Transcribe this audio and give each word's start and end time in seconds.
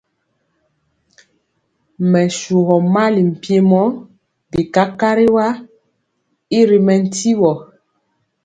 Mɛ 2.11 2.21
tyugɔ 2.35 2.75
mali 2.93 3.21
mpiemɔ 3.31 3.81
bi 4.51 4.61
kakariwa 4.73 5.45
y 6.57 6.59
ri 6.69 6.77
mɛntiwɔ. 6.87 7.51